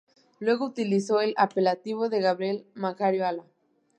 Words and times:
Luego 0.39 0.65
utilizó 0.65 1.21
el 1.21 1.35
apelativo 1.37 2.09
de 2.09 2.21
Gabriel 2.21 2.65
Macario 2.73 3.27
Alá. 3.27 3.43